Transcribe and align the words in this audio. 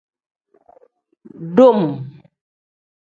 Dum. 1.55 1.79